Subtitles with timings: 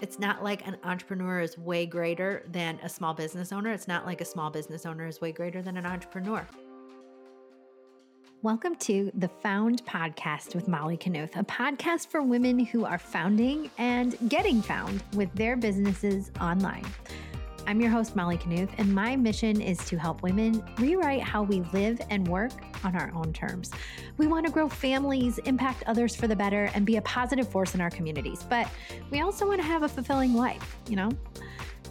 [0.00, 3.72] It's not like an entrepreneur is way greater than a small business owner.
[3.72, 6.46] It's not like a small business owner is way greater than an entrepreneur.
[8.42, 13.72] Welcome to the Found Podcast with Molly Knuth, a podcast for women who are founding
[13.76, 16.86] and getting found with their businesses online.
[17.68, 21.60] I'm your host, Molly Knuth, and my mission is to help women rewrite how we
[21.74, 22.52] live and work
[22.82, 23.70] on our own terms.
[24.16, 27.74] We want to grow families, impact others for the better, and be a positive force
[27.74, 28.42] in our communities.
[28.48, 28.70] But
[29.10, 31.10] we also want to have a fulfilling life, you know?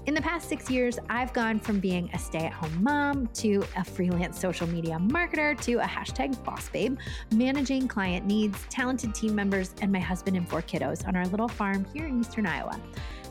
[0.07, 3.61] In the past six years, I've gone from being a stay at home mom to
[3.75, 6.97] a freelance social media marketer to a hashtag boss babe,
[7.33, 11.49] managing client needs, talented team members, and my husband and four kiddos on our little
[11.49, 12.79] farm here in Eastern Iowa.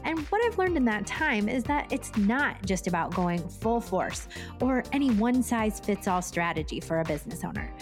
[0.04, 3.80] And what I've learned in that time is that it's not just about going full
[3.80, 4.28] force
[4.60, 7.72] or any one size fits all strategy for a business owner.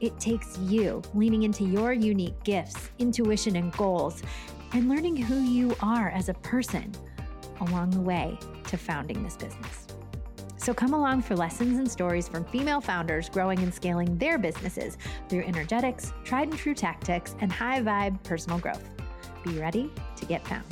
[0.00, 4.22] It takes you leaning into your unique gifts, intuition, and goals,
[4.74, 6.92] and learning who you are as a person
[7.62, 9.86] along the way to founding this business.
[10.56, 14.96] So come along for lessons and stories from female founders growing and scaling their businesses
[15.28, 18.88] through energetics, tried and true tactics, and high vibe personal growth.
[19.44, 20.64] Be ready to get found.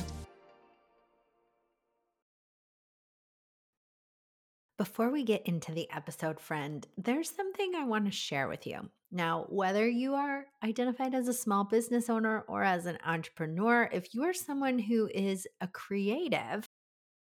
[4.77, 8.89] Before we get into the episode, friend, there's something I want to share with you.
[9.11, 14.15] Now, whether you are identified as a small business owner or as an entrepreneur, if
[14.15, 16.65] you are someone who is a creative,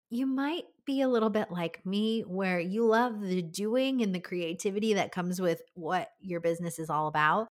[0.09, 4.19] you might be a little bit like me, where you love the doing and the
[4.19, 7.47] creativity that comes with what your business is all about.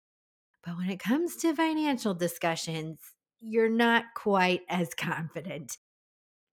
[0.65, 2.99] But when it comes to financial discussions,
[3.41, 5.77] you're not quite as confident.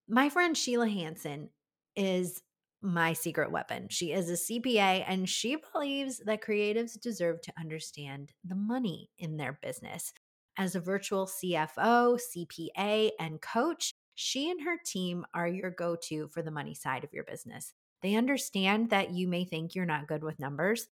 [0.08, 1.48] My friend Sheila Hansen
[1.96, 2.42] is
[2.82, 3.88] my secret weapon.
[3.88, 9.38] She is a CPA and she believes that creatives deserve to understand the money in
[9.38, 10.12] their business.
[10.56, 16.28] As a virtual CFO, CPA, and coach, she and her team are your go to
[16.28, 17.72] for the money side of your business.
[18.02, 20.88] They understand that you may think you're not good with numbers,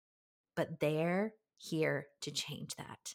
[0.57, 3.15] but they're here to change that.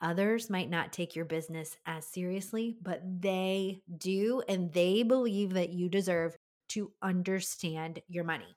[0.00, 5.70] Others might not take your business as seriously, but they do, and they believe that
[5.70, 6.36] you deserve
[6.70, 8.56] to understand your money.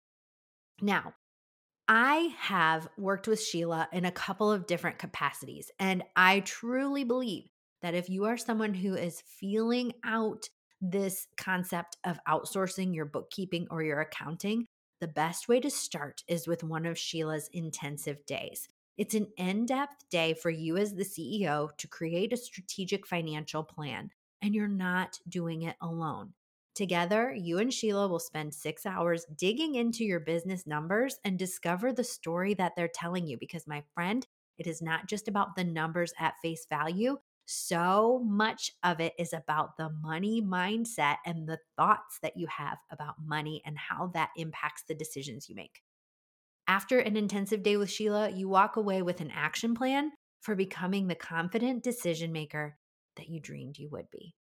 [0.81, 1.13] Now,
[1.87, 7.45] I have worked with Sheila in a couple of different capacities, and I truly believe
[7.81, 10.49] that if you are someone who is feeling out
[10.81, 14.67] this concept of outsourcing your bookkeeping or your accounting,
[14.99, 18.67] the best way to start is with one of Sheila's intensive days.
[18.97, 23.63] It's an in depth day for you as the CEO to create a strategic financial
[23.63, 24.09] plan,
[24.41, 26.33] and you're not doing it alone.
[26.73, 31.91] Together, you and Sheila will spend six hours digging into your business numbers and discover
[31.91, 33.37] the story that they're telling you.
[33.37, 34.25] Because, my friend,
[34.57, 37.17] it is not just about the numbers at face value.
[37.49, 42.77] So much of it is about the money mindset and the thoughts that you have
[42.91, 45.81] about money and how that impacts the decisions you make.
[46.67, 51.07] After an intensive day with Sheila, you walk away with an action plan for becoming
[51.07, 52.77] the confident decision maker
[53.15, 54.35] that you dreamed you would be.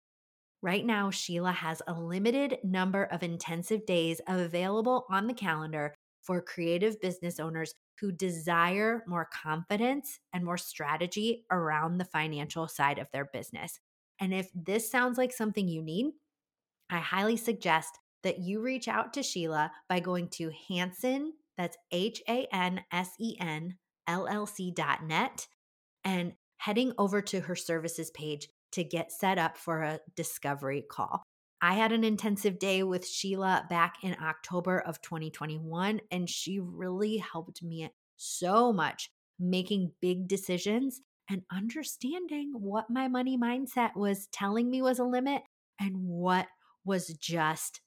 [0.63, 6.41] Right now, Sheila has a limited number of intensive days available on the calendar for
[6.41, 13.07] creative business owners who desire more confidence and more strategy around the financial side of
[13.11, 13.79] their business.
[14.19, 16.11] And if this sounds like something you need,
[16.89, 22.21] I highly suggest that you reach out to Sheila by going to Hansen, that's H
[22.27, 23.77] A N S E N
[24.09, 25.47] LLC.net,
[26.03, 31.23] and heading over to her services page to get set up for a discovery call.
[31.65, 37.17] I had an intensive day with Sheila back in October of 2021, and she really
[37.17, 39.09] helped me so much
[39.39, 45.41] making big decisions and understanding what my money mindset was telling me was a limit
[45.79, 46.45] and what
[46.85, 47.81] was just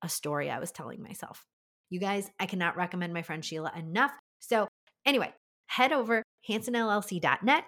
[0.00, 1.44] a story I was telling myself.
[1.90, 4.12] You guys, I cannot recommend my friend Sheila enough.
[4.38, 4.68] So,
[5.04, 5.34] anyway,
[5.66, 7.64] head over hansenllc.net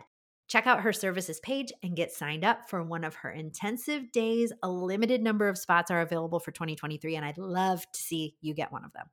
[0.49, 4.53] Check out her services page and get signed up for one of her intensive days.
[4.63, 8.55] A limited number of spots are available for 2023, and I'd love to see you
[8.55, 9.07] get one of them.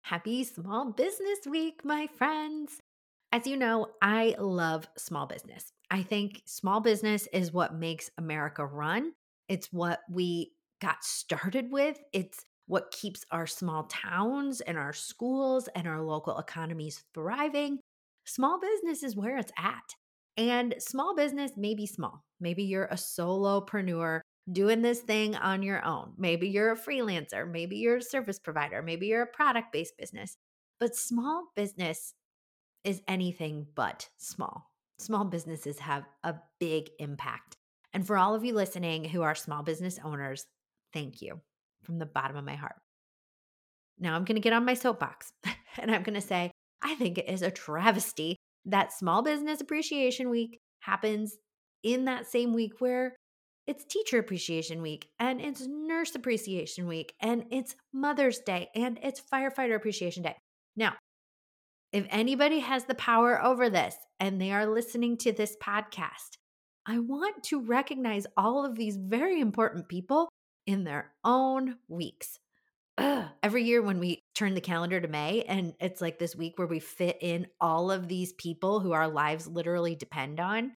[0.00, 2.80] Happy Small Business Week, my friends.
[3.32, 5.72] As you know, I love small business.
[5.90, 9.12] I think small business is what makes America run.
[9.48, 11.98] It's what we got started with.
[12.12, 17.78] It's what keeps our small towns and our schools and our local economies thriving
[18.24, 19.94] small business is where it's at.
[20.36, 22.24] And small business may be small.
[22.40, 24.20] Maybe you're a solopreneur
[24.50, 26.12] doing this thing on your own.
[26.16, 27.48] Maybe you're a freelancer.
[27.50, 28.82] Maybe you're a service provider.
[28.82, 30.36] Maybe you're a product based business.
[30.80, 32.14] But small business
[32.84, 34.70] is anything but small.
[34.98, 37.56] Small businesses have a big impact.
[37.92, 40.46] And for all of you listening who are small business owners,
[40.92, 41.40] thank you
[41.84, 42.76] from the bottom of my heart.
[43.98, 45.32] Now I'm going to get on my soapbox
[45.78, 46.50] and I'm going to say,
[46.82, 48.36] I think it is a travesty
[48.66, 51.36] that Small Business Appreciation Week happens
[51.82, 53.16] in that same week where
[53.66, 59.22] it's Teacher Appreciation Week and it's Nurse Appreciation Week and it's Mother's Day and it's
[59.32, 60.36] Firefighter Appreciation Day.
[60.76, 60.94] Now,
[61.92, 66.38] if anybody has the power over this and they are listening to this podcast,
[66.86, 70.28] I want to recognize all of these very important people
[70.66, 72.38] in their own weeks.
[73.42, 76.66] Every year when we turn the calendar to May and it's like this week where
[76.66, 80.72] we fit in all of these people who our lives literally depend on,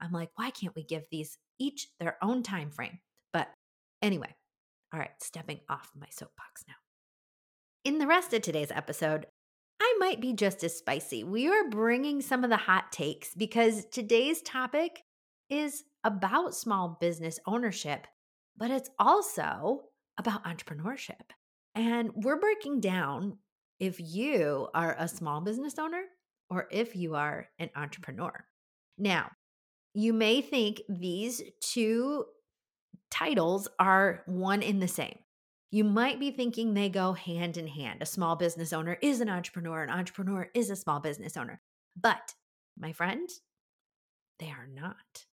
[0.00, 2.98] I'm like, why can't we give these each their own time frame?
[3.32, 3.48] But
[4.00, 4.34] anyway,
[4.92, 6.74] all right, stepping off my soapbox now.
[7.84, 9.26] In the rest of today's episode,
[9.80, 11.24] I might be just as spicy.
[11.24, 15.02] We are bringing some of the hot takes because today's topic
[15.50, 18.06] is about small business ownership,
[18.56, 19.82] but it's also
[20.18, 21.30] about entrepreneurship.
[21.74, 23.38] And we're breaking down
[23.80, 26.02] if you are a small business owner
[26.50, 28.44] or if you are an entrepreneur.
[28.98, 29.30] Now,
[29.94, 32.26] you may think these two
[33.10, 35.18] titles are one in the same.
[35.70, 38.02] You might be thinking they go hand in hand.
[38.02, 41.62] A small business owner is an entrepreneur, an entrepreneur is a small business owner.
[41.98, 42.34] But,
[42.78, 43.28] my friend,
[44.38, 45.24] they are not.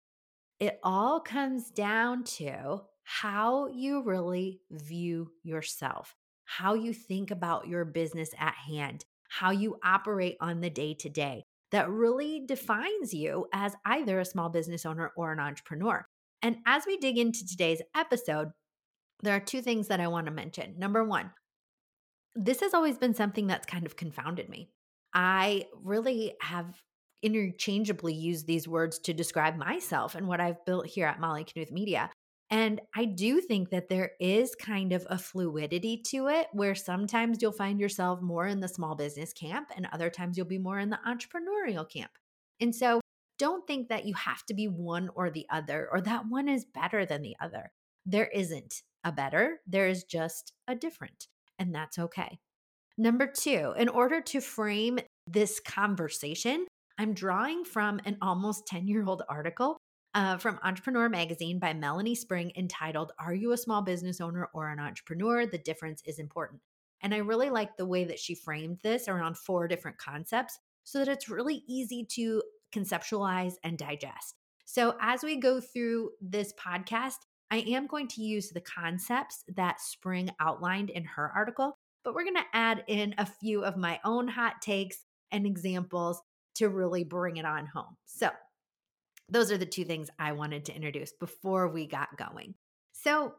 [0.61, 6.15] It all comes down to how you really view yourself,
[6.51, 11.11] how you think about your business at hand, how you operate on the day to
[11.11, 16.07] day that really defines you as either a small business owner or an entrepreneur.
[16.41, 18.49] And as we dig into today's episode,
[19.23, 20.79] there are two things that I want to mention.
[20.79, 21.33] Number one,
[22.35, 24.71] this has always been something that's kind of confounded me.
[25.13, 26.81] I really have
[27.23, 31.73] interchangeably used these words to describe myself and what I've built here at Molly Knuth
[31.73, 32.11] Media.
[32.51, 37.43] And I do think that there is kind of a fluidity to it where sometimes
[37.43, 40.79] you'll find yourself more in the small business camp and other times you'll be more
[40.79, 42.11] in the entrepreneurial camp.
[42.61, 43.01] And so
[43.39, 46.65] don't think that you have to be one or the other or that one is
[46.65, 47.71] better than the other.
[48.07, 51.29] There isn't a better, there is just a different,
[51.59, 52.39] and that's okay.
[52.97, 56.67] Number two, in order to frame this conversation,
[56.99, 59.77] I'm drawing from an almost 10 year old article
[60.15, 64.69] uh, from Entrepreneur Magazine by Melanie Spring entitled, Are You a Small Business Owner or
[64.69, 65.47] an Entrepreneur?
[65.47, 66.61] The Difference is Important.
[67.03, 70.99] And I really like the way that she framed this around four different concepts so
[70.99, 72.43] that it's really easy to
[72.75, 74.35] conceptualize and digest.
[74.65, 77.17] So, as we go through this podcast,
[77.51, 82.25] I am going to use the concepts that Spring outlined in her article, but we're
[82.25, 84.99] going to add in a few of my own hot takes
[85.31, 86.21] and examples
[86.57, 87.97] to really bring it on home.
[88.05, 88.31] So,
[89.29, 92.55] those are the two things I wanted to introduce before we got going.
[92.93, 93.35] So,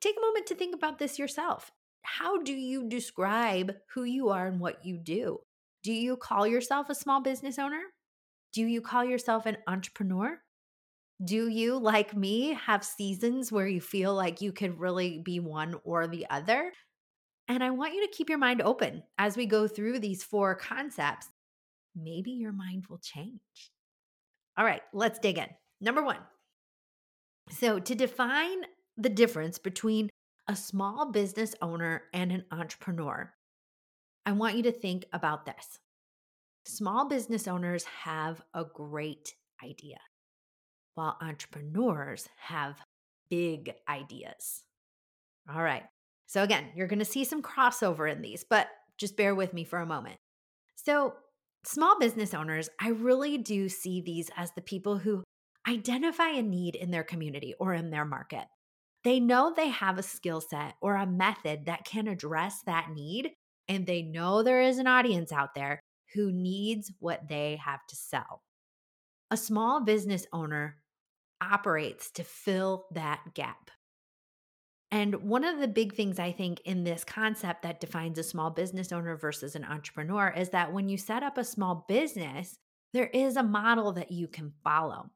[0.00, 1.70] take a moment to think about this yourself.
[2.02, 5.38] How do you describe who you are and what you do?
[5.82, 7.80] Do you call yourself a small business owner?
[8.52, 10.40] Do you call yourself an entrepreneur?
[11.24, 15.74] Do you, like me, have seasons where you feel like you could really be one
[15.84, 16.72] or the other?
[17.48, 20.54] And I want you to keep your mind open as we go through these four
[20.54, 21.28] concepts.
[21.94, 23.40] Maybe your mind will change.
[24.58, 25.48] All right, let's dig in.
[25.80, 26.18] Number one.
[27.50, 28.62] So, to define
[28.96, 30.08] the difference between
[30.48, 33.32] a small business owner and an entrepreneur,
[34.24, 35.78] I want you to think about this.
[36.64, 39.98] Small business owners have a great idea,
[40.94, 42.80] while entrepreneurs have
[43.28, 44.64] big ideas.
[45.52, 45.84] All right.
[46.26, 49.62] So, again, you're going to see some crossover in these, but just bear with me
[49.62, 50.18] for a moment.
[50.74, 51.14] So,
[51.66, 55.24] small business owners, I really do see these as the people who
[55.68, 58.44] identify a need in their community or in their market.
[59.04, 63.32] They know they have a skill set or a method that can address that need,
[63.68, 65.80] and they know there is an audience out there
[66.14, 68.42] who needs what they have to sell.
[69.30, 70.76] A small business owner
[71.40, 73.70] operates to fill that gap.
[74.90, 78.50] And one of the big things I think in this concept that defines a small
[78.50, 82.56] business owner versus an entrepreneur is that when you set up a small business,
[82.92, 85.10] there is a model that you can follow,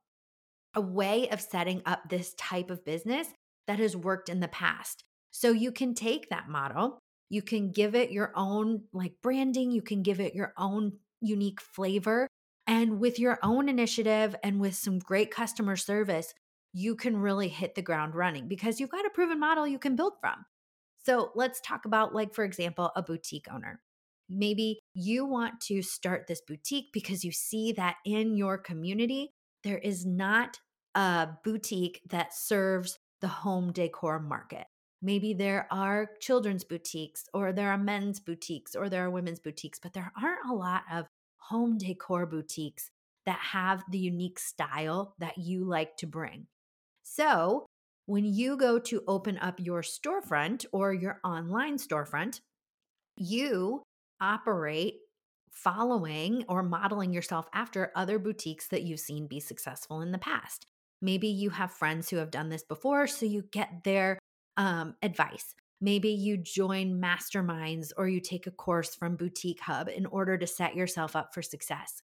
[0.74, 3.28] a way of setting up this type of business
[3.66, 5.04] that has worked in the past.
[5.30, 6.98] So you can take that model,
[7.28, 11.60] you can give it your own like branding, you can give it your own unique
[11.60, 12.26] flavor.
[12.66, 16.34] And with your own initiative and with some great customer service,
[16.72, 19.96] you can really hit the ground running because you've got a proven model you can
[19.96, 20.44] build from.
[21.04, 23.80] So let's talk about, like, for example, a boutique owner.
[24.28, 29.32] Maybe you want to start this boutique because you see that in your community,
[29.64, 30.58] there is not
[30.94, 34.66] a boutique that serves the home decor market.
[35.02, 39.78] Maybe there are children's boutiques, or there are men's boutiques, or there are women's boutiques,
[39.78, 41.06] but there aren't a lot of
[41.38, 42.90] home decor boutiques
[43.26, 46.46] that have the unique style that you like to bring.
[47.12, 47.66] So,
[48.06, 52.38] when you go to open up your storefront or your online storefront,
[53.16, 53.82] you
[54.20, 54.94] operate
[55.50, 60.66] following or modeling yourself after other boutiques that you've seen be successful in the past.
[61.02, 64.20] Maybe you have friends who have done this before, so you get their
[64.56, 65.56] um, advice.
[65.80, 70.46] Maybe you join masterminds or you take a course from Boutique Hub in order to
[70.46, 72.02] set yourself up for success.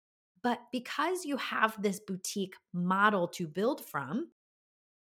[0.42, 4.30] But because you have this boutique model to build from,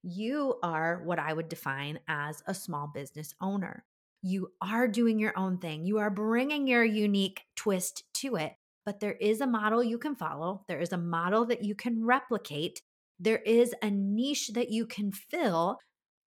[0.03, 3.85] you are what I would define as a small business owner.
[4.21, 5.85] You are doing your own thing.
[5.85, 8.53] You are bringing your unique twist to it,
[8.85, 10.63] but there is a model you can follow.
[10.67, 12.81] There is a model that you can replicate.
[13.19, 15.79] There is a niche that you can fill.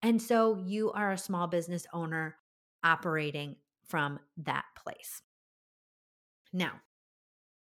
[0.02, 2.37] And so you are a small business owner
[2.85, 5.23] operating from that place.
[6.52, 6.73] Now,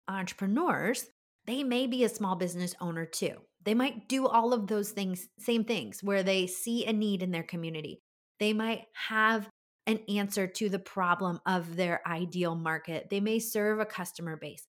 [0.08, 1.06] entrepreneurs,
[1.46, 3.36] they may be a small business owner too.
[3.64, 7.30] They might do all of those things, same things, where they see a need in
[7.30, 8.00] their community.
[8.38, 9.48] They might have
[9.86, 13.08] an answer to the problem of their ideal market.
[13.10, 14.66] They may serve a customer base.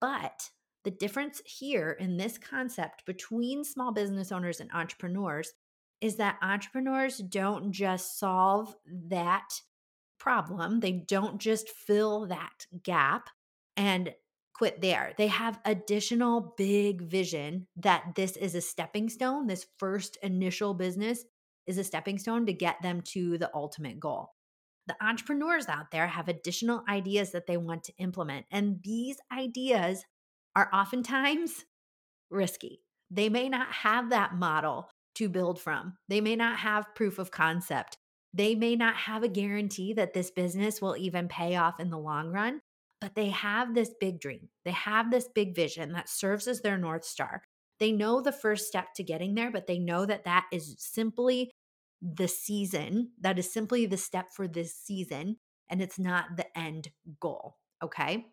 [0.00, 0.50] But
[0.84, 5.52] the difference here in this concept between small business owners and entrepreneurs
[6.00, 8.74] is that entrepreneurs don't just solve
[9.08, 9.60] that
[10.18, 13.28] problem, they don't just fill that gap
[13.76, 14.12] and
[14.62, 15.12] quit there.
[15.18, 19.48] They have additional big vision that this is a stepping stone.
[19.48, 21.24] This first initial business
[21.66, 24.30] is a stepping stone to get them to the ultimate goal
[24.86, 28.46] the entrepreneurs out there have additional ideas that they want to implement.
[28.50, 30.04] And these ideas
[30.56, 31.64] are oftentimes
[32.30, 32.80] risky.
[33.10, 37.30] They may not have that model to build from, they may not have proof of
[37.30, 37.98] concept.
[38.34, 41.98] They may not have a guarantee that this business will even pay off in the
[41.98, 42.62] long run,
[43.02, 44.48] but they have this big dream.
[44.64, 47.42] They have this big vision that serves as their North Star.
[47.80, 51.50] They know the first step to getting there, but they know that that is simply
[52.00, 53.10] the season.
[53.20, 57.56] That is simply the step for this season, and it's not the end goal.
[57.82, 58.24] Okay.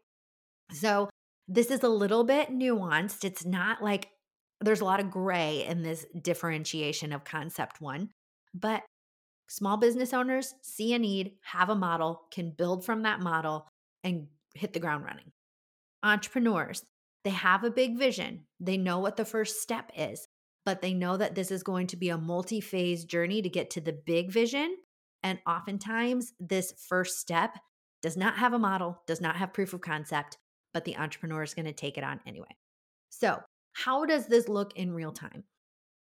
[0.72, 1.10] So,
[1.48, 3.24] this is a little bit nuanced.
[3.24, 4.10] It's not like
[4.62, 8.10] there's a lot of gray in this differentiation of concept one,
[8.54, 8.84] but
[9.48, 13.68] small business owners see a need, have a model, can build from that model,
[14.04, 14.28] and
[14.60, 15.32] hit the ground running.
[16.04, 16.84] Entrepreneurs,
[17.24, 20.28] they have a big vision, they know what the first step is,
[20.66, 23.72] but they know that this is going to be a multi phase journey to get
[23.72, 24.76] to the big vision.
[25.24, 27.58] And oftentimes, this first step
[28.02, 30.38] does not have a model, does not have proof of concept,
[30.74, 32.56] but the entrepreneur is going to take it on anyway.
[33.10, 33.42] So,
[33.74, 35.44] how does this look in real time?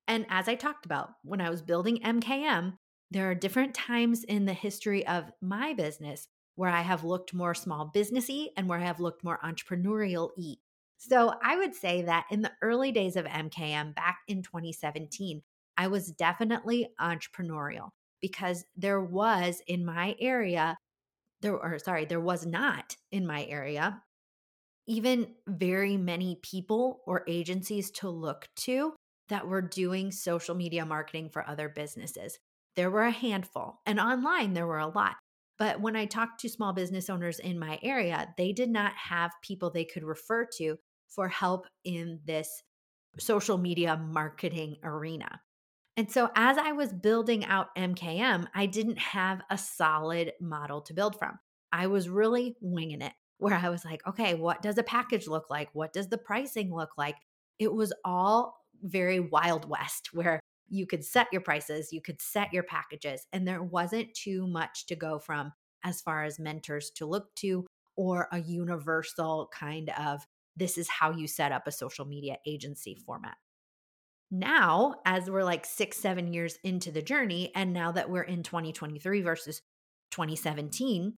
[0.07, 2.75] And as I talked about, when I was building MKM,
[3.11, 6.29] there are different times in the history of my business
[6.59, 10.57] where I have looked more small businessy and where I have looked more entrepreneurial y.
[10.97, 15.41] So I would say that in the early days of MKM back in 2017,
[15.77, 20.77] I was definitely entrepreneurial because there was in my area,
[21.41, 24.03] there or sorry, there was not in my area
[24.89, 28.95] even very many people or agencies to look to
[29.29, 32.39] that were doing social media marketing for other businesses.
[32.75, 35.17] There were a handful, and online there were a lot.
[35.59, 39.33] But when I talked to small business owners in my area, they did not have
[39.43, 40.77] people they could refer to
[41.09, 42.63] for help in this
[43.19, 45.41] social media marketing arena.
[45.97, 50.95] And so, as I was building out MKM, I didn't have a solid model to
[50.95, 51.41] build from.
[51.73, 55.51] I was really winging it, where I was like, okay, what does a package look
[55.51, 55.71] like?
[55.73, 57.17] What does the pricing look like?
[57.59, 60.39] It was all very Wild West, where
[60.69, 64.87] you could set your prices, you could set your packages, and there wasn't too much
[64.87, 65.53] to go from
[65.85, 70.25] as far as mentors to look to or a universal kind of
[70.57, 73.37] this is how you set up a social media agency format.
[74.31, 78.43] Now, as we're like six, seven years into the journey, and now that we're in
[78.43, 79.63] 2023 versus
[80.11, 81.15] 2017,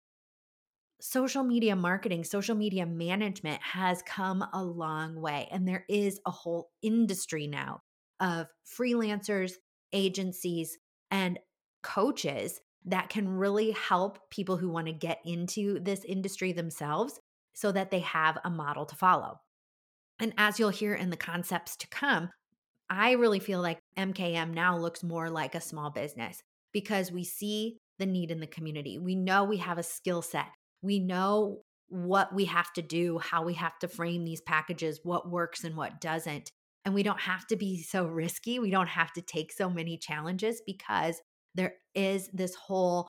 [1.00, 5.48] social media marketing, social media management has come a long way.
[5.50, 7.80] And there is a whole industry now
[8.20, 8.46] of
[8.78, 9.54] freelancers,
[9.92, 10.78] agencies,
[11.10, 11.38] and
[11.82, 17.18] coaches that can really help people who want to get into this industry themselves
[17.52, 19.40] so that they have a model to follow.
[20.18, 22.30] And as you'll hear in the concepts to come,
[22.88, 27.78] I really feel like MKM now looks more like a small business because we see
[27.98, 28.98] the need in the community.
[28.98, 30.46] We know we have a skill set.
[30.82, 35.30] We know what we have to do, how we have to frame these packages, what
[35.30, 36.50] works and what doesn't.
[36.84, 38.58] And we don't have to be so risky.
[38.58, 41.20] We don't have to take so many challenges because
[41.54, 43.06] there is this whole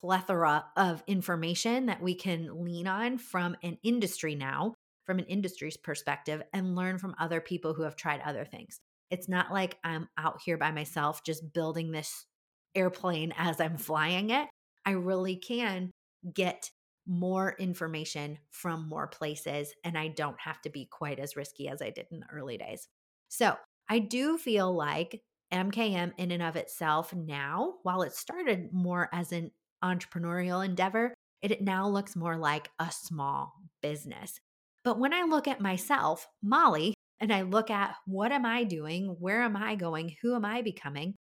[0.00, 5.76] plethora of information that we can lean on from an industry now, from an industry's
[5.76, 8.80] perspective, and learn from other people who have tried other things.
[9.10, 12.26] It's not like I'm out here by myself just building this
[12.74, 14.48] airplane as I'm flying it.
[14.84, 15.90] I really can
[16.34, 16.70] get
[17.06, 21.80] more information from more places, and I don't have to be quite as risky as
[21.80, 22.88] I did in the early days.
[23.28, 23.56] So
[23.88, 29.32] I do feel like MKM, in and of itself, now, while it started more as
[29.32, 29.52] an
[29.84, 33.52] entrepreneurial endeavor, it now looks more like a small
[33.82, 34.40] business.
[34.84, 39.16] But when I look at myself, Molly, and I look at what am I doing?
[39.18, 40.16] Where am I going?
[40.22, 41.14] Who am I becoming?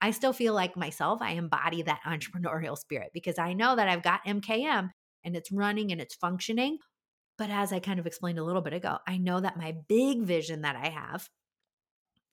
[0.00, 4.02] I still feel like myself, I embody that entrepreneurial spirit because I know that I've
[4.02, 4.90] got MKM
[5.24, 6.78] and it's running and it's functioning.
[7.36, 10.22] But as I kind of explained a little bit ago, I know that my big
[10.22, 11.28] vision that I have,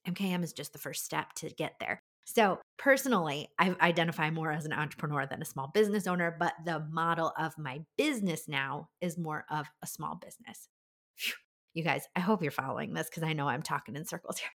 [0.07, 2.01] MKM is just the first step to get there.
[2.25, 6.85] So, personally, I identify more as an entrepreneur than a small business owner, but the
[6.91, 10.69] model of my business now is more of a small business.
[11.17, 11.33] Whew.
[11.73, 14.49] You guys, I hope you're following this because I know I'm talking in circles here.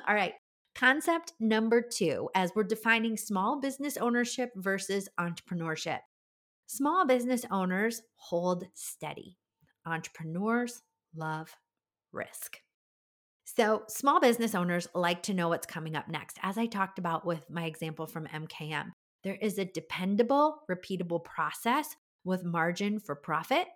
[0.08, 0.34] All right.
[0.74, 5.98] Concept number two, as we're defining small business ownership versus entrepreneurship.
[6.74, 9.36] Small business owners hold steady,
[9.84, 10.80] entrepreneurs
[11.14, 11.54] love
[12.12, 12.60] risk.
[13.44, 16.38] So, small business owners like to know what's coming up next.
[16.42, 18.86] As I talked about with my example from MKM,
[19.22, 23.66] there is a dependable, repeatable process with margin for profit.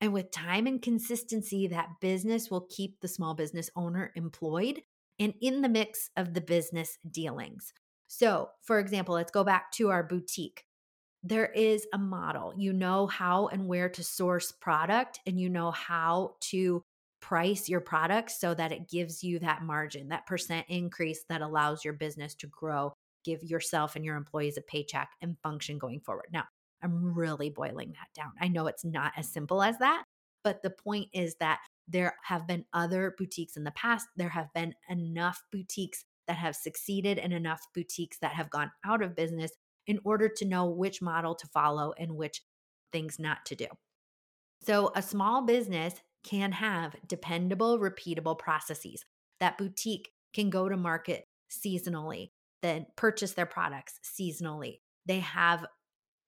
[0.00, 4.80] And with time and consistency, that business will keep the small business owner employed
[5.18, 7.74] and in the mix of the business dealings.
[8.06, 10.64] So, for example, let's go back to our boutique.
[11.22, 12.54] There is a model.
[12.56, 16.82] You know how and where to source product, and you know how to
[17.20, 21.84] price your products so that it gives you that margin, that percent increase that allows
[21.84, 26.26] your business to grow, give yourself and your employees a paycheck and function going forward.
[26.32, 26.44] Now,
[26.82, 28.32] I'm really boiling that down.
[28.40, 30.04] I know it's not as simple as that,
[30.42, 34.06] but the point is that there have been other boutiques in the past.
[34.16, 39.02] There have been enough boutiques that have succeeded and enough boutiques that have gone out
[39.02, 39.52] of business
[39.86, 42.42] in order to know which model to follow and which
[42.92, 43.66] things not to do.
[44.62, 49.04] So, a small business can have dependable, repeatable processes.
[49.40, 52.30] That boutique can go to market seasonally,
[52.62, 54.80] then purchase their products seasonally.
[55.06, 55.64] They have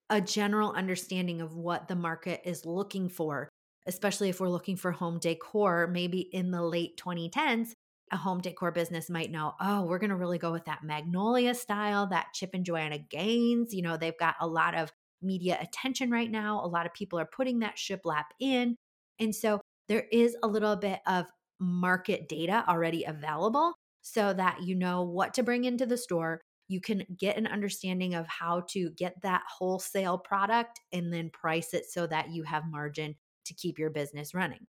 [0.08, 3.48] a general understanding of what the market is looking for,
[3.86, 5.86] especially if we're looking for home decor.
[5.86, 7.72] Maybe in the late 2010s,
[8.12, 11.54] a home decor business might know, oh, we're going to really go with that magnolia
[11.54, 13.74] style, that Chip and Joanna Gaines.
[13.74, 16.64] You know, they've got a lot of media attention right now.
[16.64, 18.76] A lot of people are putting that shiplap in.
[19.18, 21.26] And so there is a little bit of
[21.58, 26.40] market data already available so that you know what to bring into the store.
[26.68, 31.72] You can get an understanding of how to get that wholesale product and then price
[31.72, 33.14] it so that you have margin
[33.46, 34.66] to keep your business running.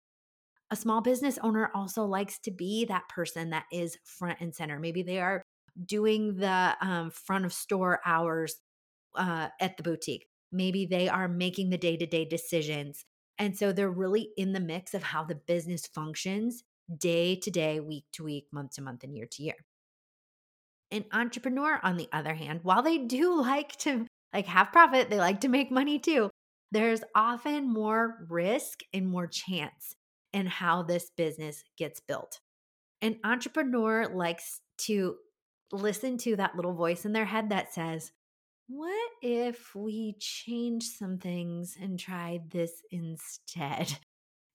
[0.71, 4.79] A small business owner also likes to be that person that is front and center.
[4.79, 5.43] Maybe they are
[5.85, 8.57] doing the um, front of store hours
[9.17, 10.27] uh, at the boutique.
[10.53, 13.05] Maybe they are making the day to day decisions.
[13.39, 16.63] And so they're really in the mix of how the business functions
[16.97, 19.55] day to day, week to week, month to month, and year to year.
[20.93, 25.19] An entrepreneur, on the other hand, while they do like to like have profit, they
[25.19, 26.31] like to make money too.
[26.73, 29.97] There's often more risk and more chance
[30.33, 32.41] in how this business gets built.
[33.03, 35.17] An entrepreneur likes to
[35.73, 38.13] listen to that little voice in their head that says,
[38.69, 43.97] what if we change some things and try this instead?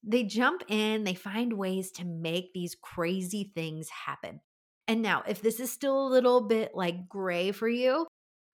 [0.07, 4.39] They jump in, they find ways to make these crazy things happen.
[4.87, 8.05] And now, if this is still a little bit like gray for you,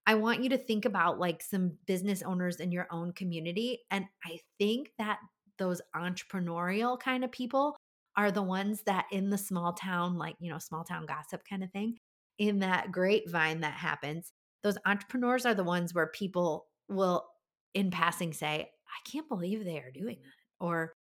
[0.08, 3.80] I want you to think about like some business owners in your own community.
[3.92, 5.20] And I think that
[5.62, 7.78] those entrepreneurial kind of people
[8.18, 11.64] are the ones that in the small town, like, you know, small town gossip kind
[11.64, 11.96] of thing,
[12.38, 17.26] in that grapevine that happens, those entrepreneurs are the ones where people will
[17.74, 20.92] in passing say i can't believe they are doing that or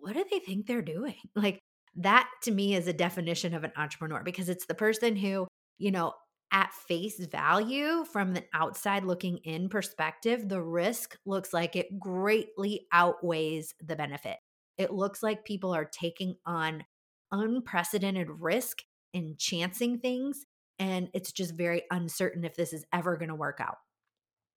[0.00, 1.14] what do they think they're doing?
[1.34, 1.60] Like
[1.96, 5.46] that to me is a definition of an entrepreneur because it's the person who
[5.78, 6.12] you know
[6.52, 12.86] at face value from the outside looking in perspective the risk looks like it greatly
[12.92, 14.36] outweighs the benefit
[14.78, 16.84] it looks like people are taking on
[17.32, 18.82] unprecedented risk
[19.14, 20.46] and chancing things
[20.80, 23.76] and it's just very uncertain if this is ever going to work out.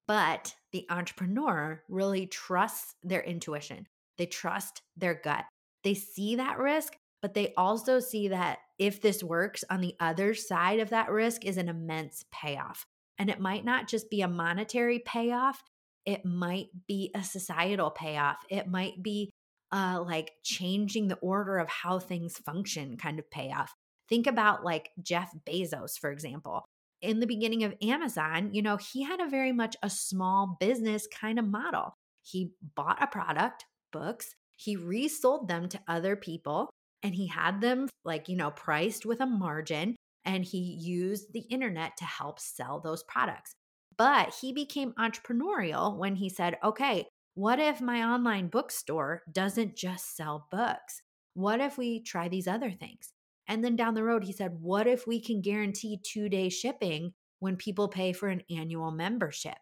[0.08, 3.88] But the entrepreneur really trusts their intuition.
[4.18, 5.44] They trust their gut.
[5.84, 10.34] They see that risk, but they also see that if this works on the other
[10.34, 12.86] side of that risk is an immense payoff.
[13.18, 15.64] And it might not just be a monetary payoff,
[16.06, 18.40] it might be a societal payoff.
[18.50, 19.32] It might be
[19.72, 23.74] uh, like changing the order of how things function kind of payoff.
[24.10, 26.66] Think about like Jeff Bezos, for example.
[27.02, 31.08] In the beginning of Amazon, you know, he had a very much a small business
[31.08, 31.94] kind of model.
[32.22, 36.70] He bought a product, books, he resold them to other people,
[37.04, 39.96] and he had them like, you know, priced with a margin.
[40.26, 43.54] And he used the internet to help sell those products.
[43.98, 50.16] But he became entrepreneurial when he said, okay, what if my online bookstore doesn't just
[50.16, 51.02] sell books?
[51.34, 53.12] What if we try these other things?
[53.48, 57.14] And then down the road, he said, what if we can guarantee two day shipping
[57.40, 59.58] when people pay for an annual membership?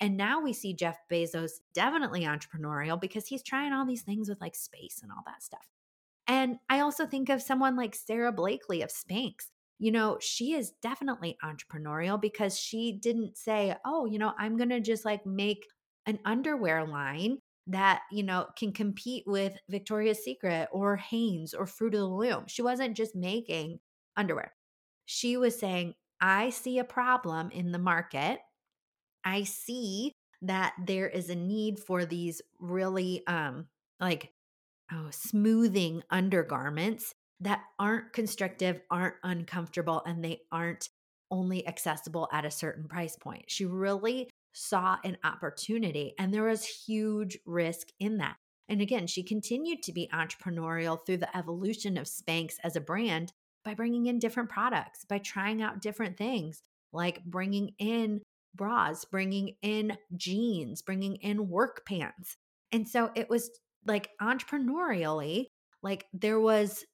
[0.00, 4.40] And now we see Jeff Bezos definitely entrepreneurial because he's trying all these things with
[4.40, 5.66] like space and all that stuff.
[6.28, 9.50] And I also think of someone like Sara Blakely of Spanx.
[9.78, 14.70] You know, she is definitely entrepreneurial because she didn't say, oh, you know, I'm going
[14.70, 15.66] to just like make
[16.06, 21.94] an underwear line that, you know, can compete with Victoria's Secret or Hanes or Fruit
[21.94, 22.44] of the Loom.
[22.46, 23.80] She wasn't just making
[24.16, 24.54] underwear.
[25.04, 28.38] She was saying, I see a problem in the market.
[29.24, 30.12] I see
[30.42, 33.66] that there is a need for these really um
[34.00, 34.30] like
[34.92, 40.88] oh, smoothing undergarments that aren't constrictive, aren't uncomfortable, and they aren't
[41.30, 43.44] only accessible at a certain price point.
[43.48, 48.36] She really saw an opportunity, and there was huge risk in that.
[48.68, 53.32] And again, she continued to be entrepreneurial through the evolution of Spanx as a brand
[53.64, 58.22] by bringing in different products, by trying out different things, like bringing in
[58.54, 62.36] bras, bringing in jeans, bringing in work pants.
[62.72, 63.50] And so it was
[63.86, 65.46] like entrepreneurially,
[65.82, 66.84] like there was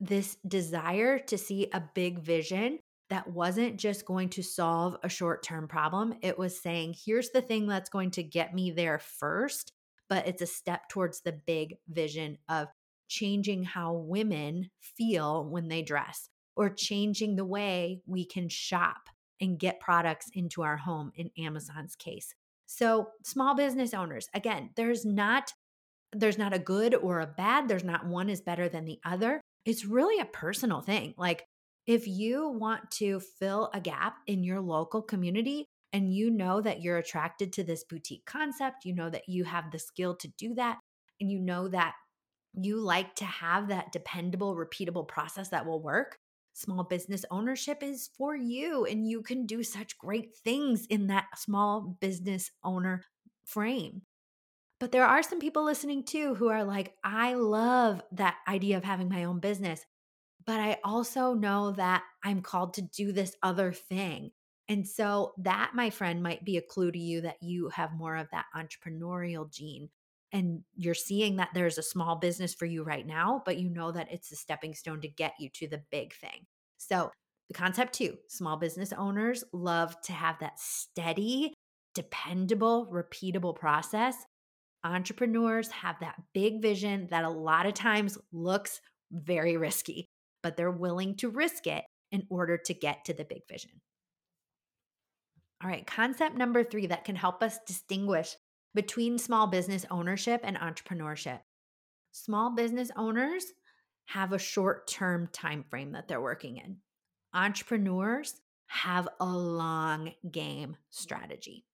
[0.00, 2.78] this desire to see a big vision
[3.08, 6.14] that wasn't just going to solve a short term problem.
[6.22, 9.72] It was saying, here's the thing that's going to get me there first,
[10.08, 12.68] but it's a step towards the big vision of
[13.08, 19.08] changing how women feel when they dress or changing the way we can shop
[19.40, 22.34] and get products into our home in Amazon's case.
[22.66, 25.52] So, small business owners, again, there's not
[26.12, 29.40] there's not a good or a bad, there's not one is better than the other.
[29.64, 31.14] It's really a personal thing.
[31.16, 31.44] Like
[31.86, 36.82] if you want to fill a gap in your local community and you know that
[36.82, 40.54] you're attracted to this boutique concept, you know that you have the skill to do
[40.54, 40.78] that,
[41.20, 41.94] and you know that
[42.54, 46.18] you like to have that dependable, repeatable process that will work,
[46.54, 48.84] small business ownership is for you.
[48.84, 53.04] And you can do such great things in that small business owner
[53.44, 54.02] frame.
[54.78, 58.84] But there are some people listening too who are like, I love that idea of
[58.84, 59.84] having my own business,
[60.44, 64.32] but I also know that I'm called to do this other thing.
[64.68, 68.16] And so, that, my friend, might be a clue to you that you have more
[68.16, 69.90] of that entrepreneurial gene.
[70.32, 73.92] And you're seeing that there's a small business for you right now, but you know
[73.92, 76.46] that it's a stepping stone to get you to the big thing.
[76.78, 77.12] So,
[77.48, 81.54] the concept two small business owners love to have that steady,
[81.94, 84.16] dependable, repeatable process
[84.86, 90.08] entrepreneurs have that big vision that a lot of times looks very risky,
[90.42, 93.70] but they're willing to risk it in order to get to the big vision.
[95.62, 98.36] All right, concept number three that can help us distinguish
[98.74, 101.40] between small business ownership and entrepreneurship.
[102.12, 103.44] Small business owners
[104.06, 106.76] have a short-term time frame that they're working in.
[107.34, 108.34] Entrepreneurs
[108.68, 111.64] have a long game strategy.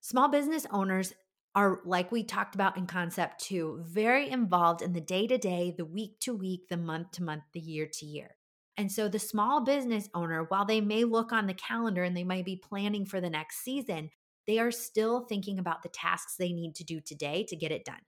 [0.00, 1.14] Small business owners
[1.54, 5.74] are, like we talked about in concept two, very involved in the day to day,
[5.76, 8.36] the week to week, the month to month, the year to year.
[8.76, 12.24] And so the small business owner, while they may look on the calendar and they
[12.24, 14.10] might be planning for the next season,
[14.46, 17.84] they are still thinking about the tasks they need to do today to get it
[17.84, 18.00] done.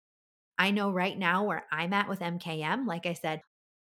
[0.58, 3.42] I know right now where I'm at with MKM, like I said,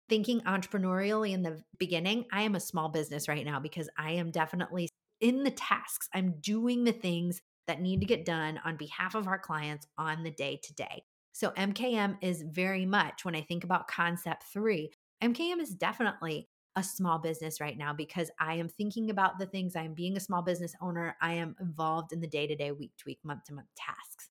[0.08, 4.30] thinking entrepreneurially in the beginning, I am a small business right now because I am
[4.30, 4.88] definitely
[5.20, 6.08] in the tasks.
[6.12, 10.22] I'm doing the things that need to get done on behalf of our clients on
[10.22, 11.02] the day to day.
[11.32, 14.90] So, MKM is very much, when I think about concept three,
[15.22, 19.74] MKM is definitely a small business right now because I am thinking about the things
[19.74, 21.16] I'm being a small business owner.
[21.20, 24.28] I am involved in the day to day, week to week, month to month tasks.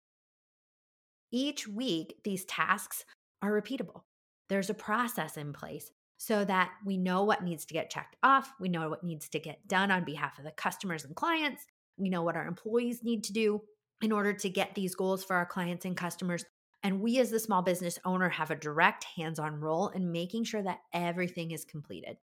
[1.32, 3.04] Each week, these tasks
[3.42, 4.04] are repeatable.
[4.48, 8.54] There's a process in place so that we know what needs to get checked off.
[8.60, 11.66] We know what needs to get done on behalf of the customers and clients.
[11.98, 13.62] We know what our employees need to do
[14.02, 16.46] in order to get these goals for our clients and customers.
[16.84, 20.44] And we, as the small business owner, have a direct hands on role in making
[20.44, 22.18] sure that everything is completed.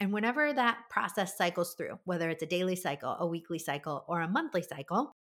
[0.00, 4.20] And whenever that process cycles through, whether it's a daily cycle, a weekly cycle, or
[4.20, 5.12] a monthly cycle,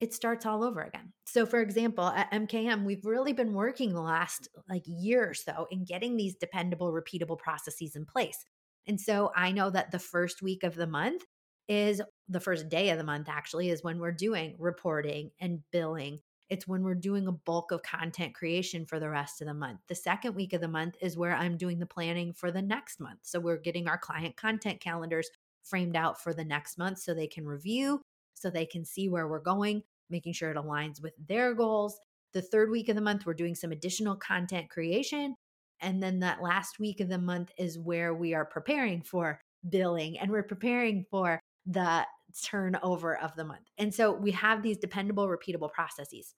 [0.00, 1.12] it starts all over again.
[1.26, 5.68] So, for example, at MKM, we've really been working the last like year or so
[5.70, 8.44] in getting these dependable, repeatable processes in place.
[8.88, 11.22] And so I know that the first week of the month
[11.68, 16.20] is the first day of the month, actually, is when we're doing reporting and billing
[16.52, 19.80] it's when we're doing a bulk of content creation for the rest of the month.
[19.88, 23.00] The second week of the month is where I'm doing the planning for the next
[23.00, 23.20] month.
[23.22, 25.30] So we're getting our client content calendars
[25.62, 28.02] framed out for the next month so they can review,
[28.34, 31.98] so they can see where we're going, making sure it aligns with their goals.
[32.34, 35.34] The third week of the month, we're doing some additional content creation.
[35.80, 40.18] And then that last week of the month is where we are preparing for billing
[40.18, 42.06] and we're preparing for the
[42.44, 43.68] turnover of the month.
[43.78, 46.34] And so we have these dependable, repeatable processes.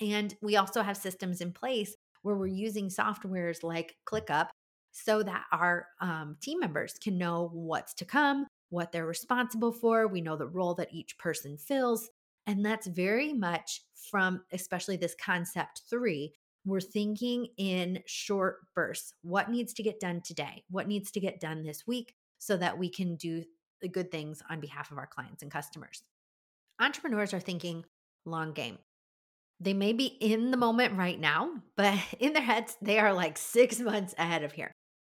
[0.00, 4.48] And we also have systems in place where we're using softwares like ClickUp
[4.92, 10.06] so that our um, team members can know what's to come, what they're responsible for.
[10.06, 12.08] We know the role that each person fills.
[12.46, 16.32] And that's very much from, especially this concept three,
[16.64, 19.14] we're thinking in short bursts.
[19.22, 20.64] What needs to get done today?
[20.70, 23.44] What needs to get done this week so that we can do
[23.82, 26.02] the good things on behalf of our clients and customers?
[26.80, 27.84] Entrepreneurs are thinking
[28.24, 28.78] long game.
[29.60, 33.36] They may be in the moment right now, but in their heads, they are like
[33.36, 34.72] six months ahead of here.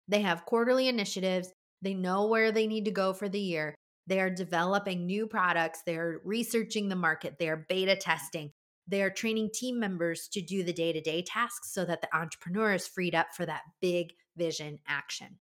[0.09, 1.51] They have quarterly initiatives.
[1.81, 3.75] They know where they need to go for the year.
[4.07, 5.81] They are developing new products.
[5.87, 7.37] They're researching the market.
[7.39, 8.51] They are beta testing.
[8.87, 12.15] They are training team members to do the day to day tasks so that the
[12.15, 15.39] entrepreneur is freed up for that big vision action.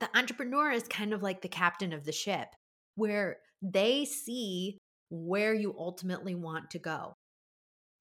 [0.00, 2.48] The entrepreneur is kind of like the captain of the ship,
[2.96, 4.78] where they see
[5.10, 7.14] where you ultimately want to go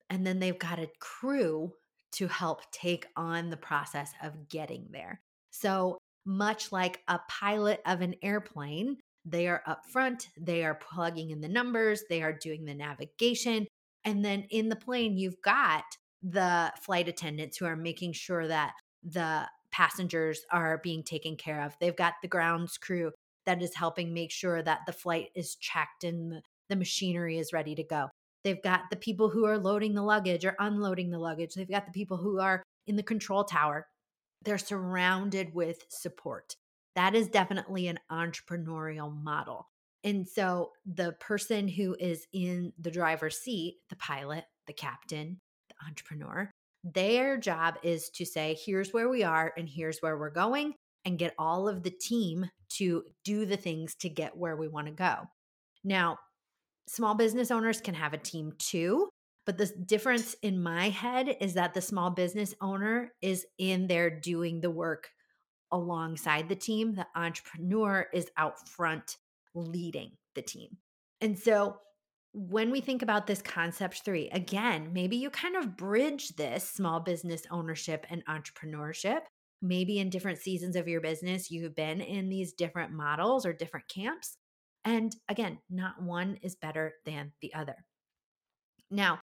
[0.09, 1.73] and then they've got a crew
[2.13, 5.19] to help take on the process of getting there.
[5.51, 11.31] So, much like a pilot of an airplane, they are up front, they are plugging
[11.31, 13.67] in the numbers, they are doing the navigation.
[14.03, 15.83] And then in the plane, you've got
[16.23, 21.75] the flight attendants who are making sure that the passengers are being taken care of.
[21.81, 23.11] They've got the grounds crew
[23.45, 27.75] that is helping make sure that the flight is checked and the machinery is ready
[27.75, 28.07] to go.
[28.45, 31.55] They've got the people who are loading the luggage or unloading the luggage.
[31.55, 33.87] They've got the people who are in the control tower.
[34.43, 36.55] They're surrounded with support.
[36.95, 39.67] That is definitely an entrepreneurial model.
[40.05, 45.85] And so the person who is in the driver's seat, the pilot, the captain, the
[45.85, 46.49] entrepreneur,
[46.93, 51.19] their job is to say, here's where we are and here's where we're going, and
[51.19, 54.93] get all of the team to do the things to get where we want to
[54.93, 55.17] go.
[55.83, 56.17] Now,
[56.87, 59.09] small business owners can have a team too.
[59.45, 64.09] But the difference in my head is that the small business owner is in there
[64.09, 65.09] doing the work
[65.71, 66.95] alongside the team.
[66.95, 69.17] The entrepreneur is out front
[69.53, 70.77] leading the team.
[71.21, 71.77] And so
[72.37, 76.99] when we think about this concept three, again, maybe you kind of bridge this small
[76.99, 79.21] business ownership and entrepreneurship.
[79.61, 83.87] Maybe in different seasons of your business, you've been in these different models or different
[83.87, 84.35] camps.
[84.83, 87.85] And again, not one is better than the other.
[88.91, 89.21] Now,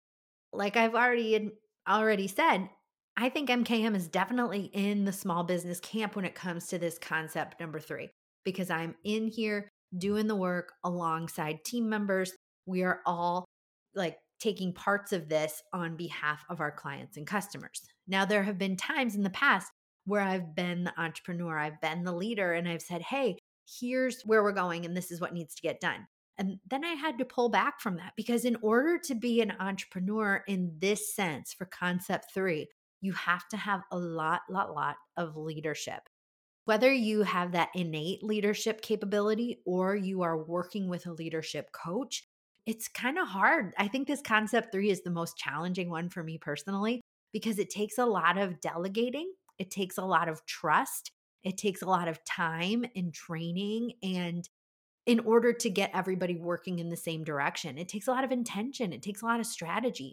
[0.52, 1.52] like I've already
[1.88, 2.68] already said,
[3.16, 6.98] I think MKM is definitely in the small business camp when it comes to this
[6.98, 8.10] concept number 3
[8.44, 12.32] because I'm in here doing the work alongside team members.
[12.66, 13.44] We are all
[13.94, 17.82] like taking parts of this on behalf of our clients and customers.
[18.06, 19.70] Now, there have been times in the past
[20.04, 23.38] where I've been the entrepreneur, I've been the leader, and I've said, Hey,
[23.80, 26.06] here's where we're going and this is what needs to get done.
[26.38, 29.54] And then I had to pull back from that because, in order to be an
[29.58, 32.68] entrepreneur in this sense for concept three,
[33.00, 36.00] you have to have a lot, lot, lot of leadership.
[36.66, 42.24] Whether you have that innate leadership capability or you are working with a leadership coach,
[42.66, 43.72] it's kind of hard.
[43.78, 47.00] I think this concept three is the most challenging one for me personally
[47.32, 51.12] because it takes a lot of delegating, it takes a lot of trust,
[51.44, 54.48] it takes a lot of time and training and
[55.06, 57.78] in order to get everybody working in the same direction.
[57.78, 60.12] It takes a lot of intention, it takes a lot of strategy,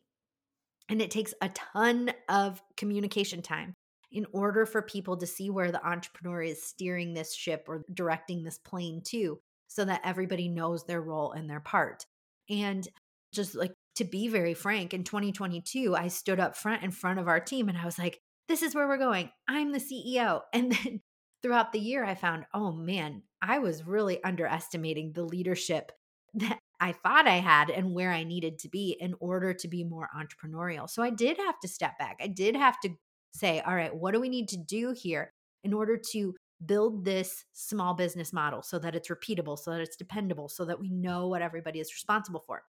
[0.89, 3.73] and it takes a ton of communication time
[4.11, 8.43] in order for people to see where the entrepreneur is steering this ship or directing
[8.43, 12.05] this plane to so that everybody knows their role and their part.
[12.49, 12.87] And
[13.33, 17.27] just like to be very frank, in 2022, I stood up front in front of
[17.27, 19.31] our team and I was like, this is where we're going.
[19.47, 20.41] I'm the CEO.
[20.53, 21.01] And then
[21.41, 25.91] throughout the year, I found, oh man, I was really underestimating the leadership
[26.35, 29.83] that I thought I had and where I needed to be in order to be
[29.83, 30.89] more entrepreneurial.
[30.89, 32.17] So I did have to step back.
[32.21, 32.89] I did have to
[33.33, 35.31] say, all right, what do we need to do here
[35.63, 39.95] in order to build this small business model so that it's repeatable, so that it's
[39.95, 42.63] dependable, so that we know what everybody is responsible for.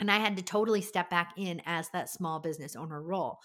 [0.00, 3.38] And I had to totally step back in as that small business owner role.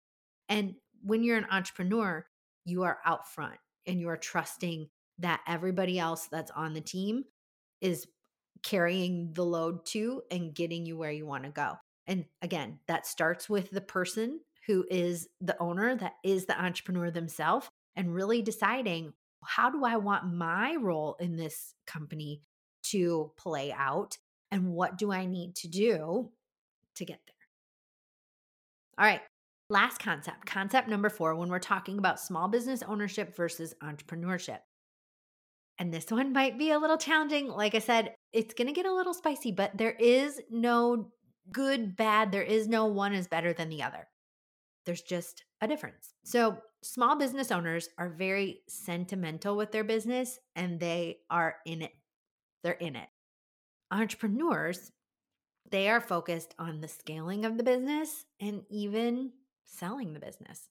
[0.49, 2.25] And when you're an entrepreneur,
[2.65, 7.23] you are out front and you are trusting that everybody else that's on the team
[7.81, 8.07] is
[8.63, 11.75] carrying the load too and getting you where you want to go.
[12.07, 17.11] And again, that starts with the person who is the owner, that is the entrepreneur
[17.11, 19.13] themselves, and really deciding
[19.43, 22.41] how do I want my role in this company
[22.83, 24.17] to play out?
[24.51, 26.31] And what do I need to do
[26.95, 27.35] to get there?
[28.97, 29.21] All right.
[29.69, 34.59] Last concept, concept number four, when we're talking about small business ownership versus entrepreneurship.
[35.77, 37.49] And this one might be a little challenging.
[37.49, 41.11] Like I said, it's going to get a little spicy, but there is no
[41.51, 42.31] good, bad.
[42.31, 44.07] There is no one is better than the other.
[44.87, 46.13] There's just a difference.
[46.23, 51.91] So, small business owners are very sentimental with their business and they are in it.
[52.63, 53.09] They're in it.
[53.91, 54.93] Entrepreneurs,
[55.69, 59.33] they are focused on the scaling of the business and even
[59.65, 60.69] selling the business.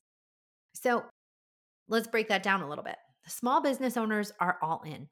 [0.73, 1.05] So,
[1.87, 2.97] let's break that down a little bit.
[3.27, 5.09] Small business owners are all in.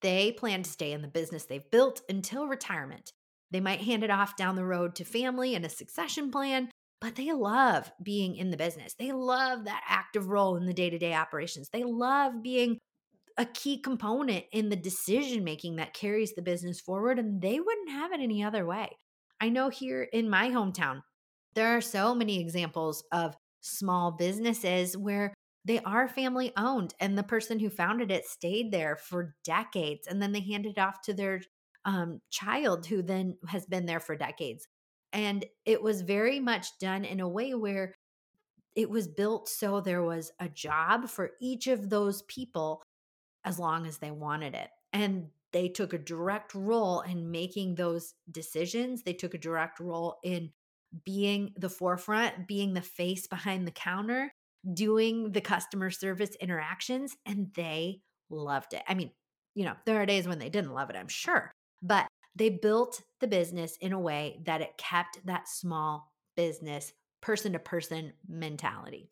[0.00, 3.12] They plan to stay in the business they've built until retirement.
[3.50, 6.70] They might hand it off down the road to family and a succession plan,
[7.06, 8.96] but they love being in the business.
[8.98, 11.68] They love that active role in the day to day operations.
[11.68, 12.80] They love being
[13.38, 17.90] a key component in the decision making that carries the business forward, and they wouldn't
[17.90, 18.88] have it any other way.
[19.40, 21.02] I know here in my hometown,
[21.54, 25.32] there are so many examples of small businesses where
[25.64, 30.20] they are family owned and the person who founded it stayed there for decades and
[30.20, 31.40] then they handed it off to their
[31.84, 34.66] um, child who then has been there for decades
[35.12, 37.94] and it was very much done in a way where
[38.74, 42.82] it was built so there was a job for each of those people
[43.44, 44.68] as long as they wanted it.
[44.92, 49.02] And they took a direct role in making those decisions.
[49.02, 50.50] They took a direct role in
[51.04, 54.30] being the forefront, being the face behind the counter,
[54.74, 58.82] doing the customer service interactions, and they loved it.
[58.86, 59.12] I mean,
[59.54, 63.02] you know, there are days when they didn't love it, I'm sure, but they built
[63.20, 69.10] the business in a way that it kept that small business, person to person mentality.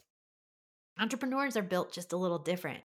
[0.99, 2.85] Entrepreneurs are built just a little different.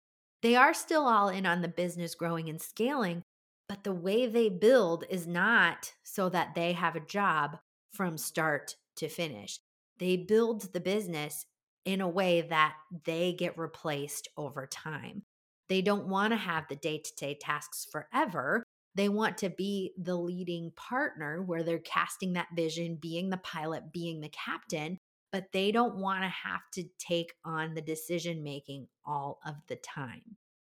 [0.41, 3.23] They are still all in on the business growing and scaling,
[3.67, 7.57] but the way they build is not so that they have a job
[7.93, 9.59] from start to finish.
[9.99, 11.45] They build the business
[11.85, 15.23] in a way that they get replaced over time.
[15.69, 18.63] They don't want to have the day to day tasks forever.
[18.95, 23.93] They want to be the leading partner where they're casting that vision, being the pilot,
[23.93, 24.97] being the captain,
[25.31, 29.77] but they don't want to have to take on the decision making all of the
[29.77, 30.37] time.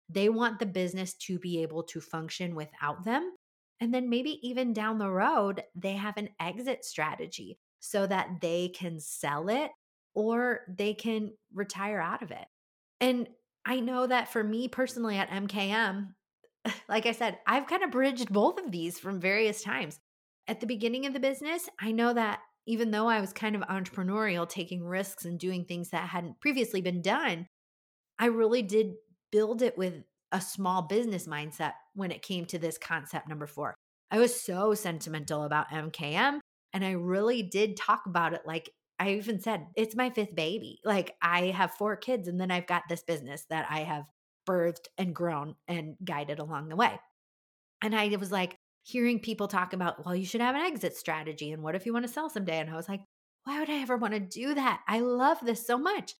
[0.09, 3.31] They want the business to be able to function without them.
[3.79, 8.69] And then maybe even down the road, they have an exit strategy so that they
[8.69, 9.71] can sell it
[10.13, 12.45] or they can retire out of it.
[12.99, 13.29] And
[13.65, 16.09] I know that for me personally at MKM,
[16.89, 19.99] like I said, I've kind of bridged both of these from various times.
[20.47, 23.61] At the beginning of the business, I know that even though I was kind of
[23.63, 27.47] entrepreneurial, taking risks and doing things that hadn't previously been done,
[28.19, 28.93] I really did
[29.31, 33.75] build it with a small business mindset when it came to this concept number four.
[34.11, 36.39] I was so sentimental about MKM
[36.73, 38.69] and I really did talk about it like
[38.99, 40.79] I even said, it's my fifth baby.
[40.85, 44.03] Like I have four kids and then I've got this business that I have
[44.47, 46.99] birthed and grown and guided along the way.
[47.81, 51.51] And I was like hearing people talk about, well, you should have an exit strategy.
[51.51, 52.59] And what if you want to sell someday?
[52.59, 53.01] And I was like,
[53.43, 54.81] why would I ever want to do that?
[54.87, 56.13] I love this so much.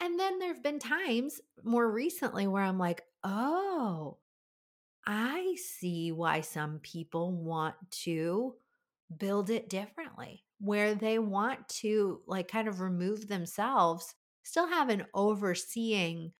[0.00, 4.18] And then there have been times more recently where I'm like, oh,
[5.06, 8.54] I see why some people want to
[9.16, 15.06] build it differently, where they want to like kind of remove themselves, still have an
[15.14, 16.32] overseeing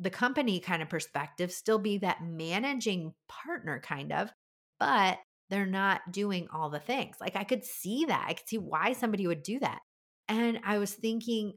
[0.00, 4.30] the company kind of perspective, still be that managing partner kind of,
[4.78, 5.18] but
[5.50, 7.16] they're not doing all the things.
[7.20, 8.26] Like I could see that.
[8.28, 9.80] I could see why somebody would do that.
[10.28, 11.54] And I was thinking,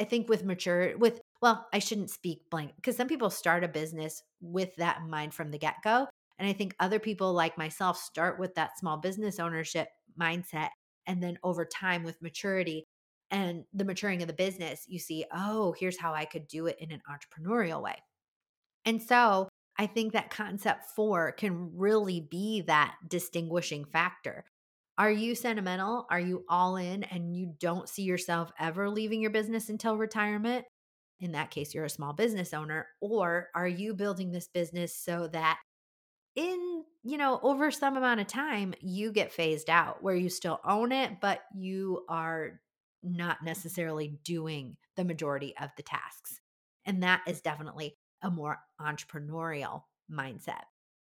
[0.00, 3.68] I think with mature, with, well, I shouldn't speak blank because some people start a
[3.68, 6.08] business with that in mind from the get go.
[6.38, 9.88] And I think other people like myself start with that small business ownership
[10.20, 10.70] mindset.
[11.06, 12.86] And then over time with maturity,
[13.34, 16.76] and the maturing of the business, you see, oh, here's how I could do it
[16.78, 17.96] in an entrepreneurial way.
[18.84, 24.44] And so I think that concept four can really be that distinguishing factor
[24.96, 26.06] Are you sentimental?
[26.08, 30.64] Are you all in and you don't see yourself ever leaving your business until retirement?
[31.20, 32.86] In that case, you're a small business owner.
[33.00, 35.58] Or are you building this business so that
[36.36, 40.60] in, you know, over some amount of time, you get phased out where you still
[40.64, 42.60] own it, but you are
[43.04, 46.40] not necessarily doing the majority of the tasks.
[46.86, 50.62] And that is definitely a more entrepreneurial mindset.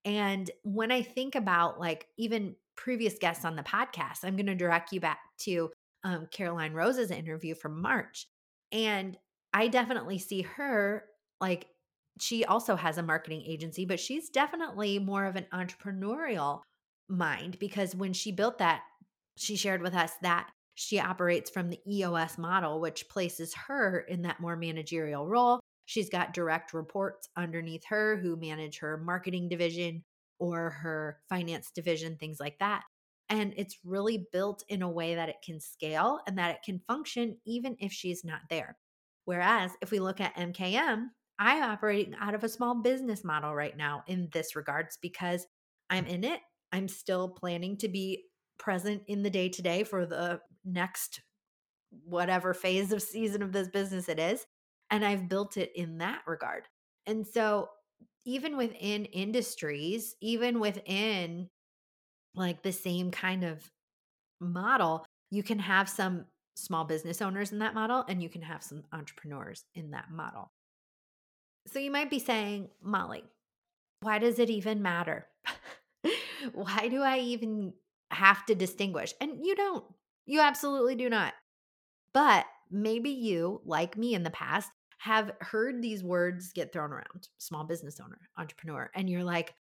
[0.06, 4.56] And when I think about like even previous guests on the podcast, I'm going to
[4.56, 5.72] direct you back to
[6.04, 8.28] um, Caroline Rose's interview from March.
[8.72, 9.18] And
[9.54, 11.06] I definitely see her
[11.39, 11.68] like
[12.20, 16.62] she also has a marketing agency, but she's definitely more of an entrepreneurial
[17.10, 18.82] mind because when she built that,
[19.36, 24.24] she shared with us that she operates from the EOS model, which places her in
[24.24, 25.59] that more managerial role.
[25.86, 30.03] She's got direct reports underneath her who manage her marketing division
[30.39, 32.84] or her finance division, things like that.
[33.30, 36.82] And it's really built in a way that it can scale and that it can
[36.88, 38.78] function even if she's not there.
[39.26, 41.05] Whereas if we look at MKM,
[41.39, 45.45] I'm operating out of a small business model right now in this regards because
[45.89, 46.39] I'm in it.
[46.71, 48.26] I'm still planning to be
[48.57, 51.22] present in the day to day for the next
[52.05, 54.45] whatever phase of season of this business it is.
[54.89, 56.64] And I've built it in that regard.
[57.05, 57.70] And so,
[58.26, 61.49] even within industries, even within
[62.36, 63.70] like the same kind of
[64.39, 68.64] model, you can have some small business owners in that model and you can have
[68.64, 70.51] some entrepreneurs in that model.
[71.68, 73.24] So you might be saying, Molly,
[74.01, 75.28] why does it even matter?
[76.53, 77.74] why do I even
[78.11, 79.14] have to distinguish?
[79.22, 79.86] And you don't.
[80.26, 81.34] You absolutely do not.
[82.13, 84.69] But maybe you, like me in the past,
[84.99, 89.53] have heard these words get thrown around small business owner, entrepreneur, and you're like,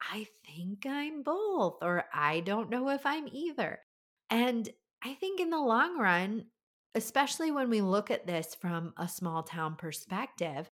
[0.00, 3.80] I think I'm both, or I don't know if I'm either.
[4.30, 4.68] And
[5.04, 6.46] I think in the long run,
[6.94, 10.70] especially when we look at this from a small town perspective,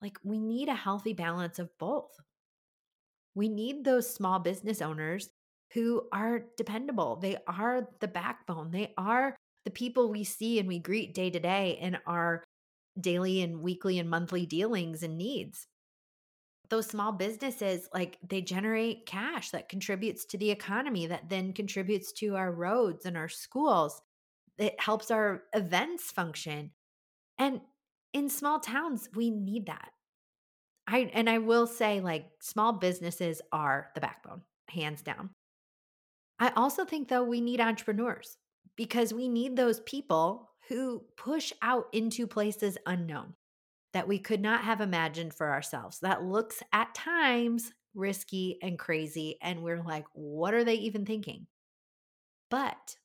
[0.00, 2.10] like we need a healthy balance of both.
[3.34, 5.30] We need those small business owners
[5.74, 7.16] who are dependable.
[7.16, 8.70] They are the backbone.
[8.70, 12.44] They are the people we see and we greet day to day in our
[13.00, 15.66] daily and weekly and monthly dealings and needs.
[16.68, 22.12] Those small businesses, like they generate cash that contributes to the economy, that then contributes
[22.14, 24.00] to our roads and our schools.
[24.58, 26.70] It helps our events function.
[27.38, 27.60] And
[28.12, 29.90] in small towns, we need that.
[30.86, 35.30] I and I will say like small businesses are the backbone, hands down.
[36.42, 38.36] I also think though we need entrepreneurs
[38.74, 43.34] because we need those people who push out into places unknown
[43.92, 46.00] that we could not have imagined for ourselves.
[46.00, 51.46] That looks at times risky and crazy and we're like what are they even thinking?
[52.50, 52.96] But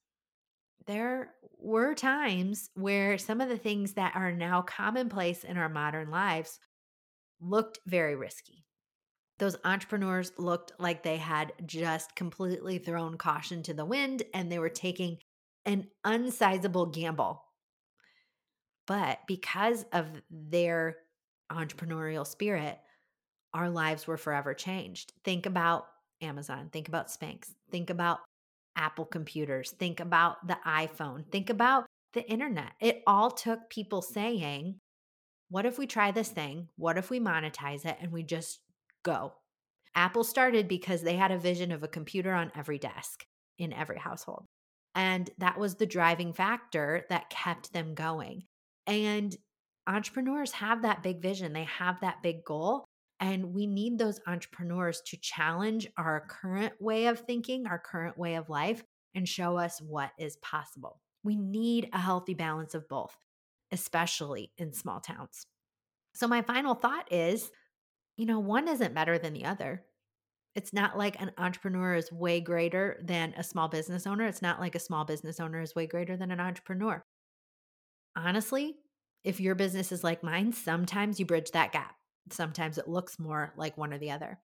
[0.88, 6.10] there were times where some of the things that are now commonplace in our modern
[6.10, 6.60] lives
[7.40, 8.66] looked very risky.
[9.40, 14.60] Those entrepreneurs looked like they had just completely thrown caution to the wind and they
[14.60, 15.20] were taking
[15.66, 17.44] an unsizable gamble.
[18.88, 20.98] But because of their
[21.52, 22.80] entrepreneurial spirit,
[23.54, 25.14] our lives were forever changed.
[25.24, 25.88] Think about
[26.22, 28.20] Amazon, think about Spanx, think about
[28.76, 32.72] Apple computers, think about the iPhone, think about the internet.
[32.80, 34.80] It all took people saying,
[35.50, 36.70] what if we try this thing?
[36.76, 38.60] What if we monetize it and we just
[39.08, 39.34] go?
[39.96, 43.26] Apple started because they had a vision of a computer on every desk
[43.58, 44.46] in every household.
[44.94, 48.44] And that was the driving factor that kept them going.
[48.86, 49.36] And
[49.88, 52.86] entrepreneurs have that big vision, they have that big goal.
[53.20, 58.36] And we need those entrepreneurs to challenge our current way of thinking, our current way
[58.36, 58.84] of life,
[59.16, 61.00] and show us what is possible.
[61.24, 63.18] We need a healthy balance of both,
[63.72, 65.48] especially in small towns.
[66.14, 67.50] So, my final thought is
[68.18, 69.84] you know, one isn't better than the other.
[70.56, 74.26] It's not like an entrepreneur is way greater than a small business owner.
[74.26, 77.04] It's not like a small business owner is way greater than an entrepreneur.
[78.16, 78.76] Honestly,
[79.24, 81.96] if your business is like mine, sometimes you bridge that gap.
[82.32, 84.40] Sometimes it looks more like one or the other.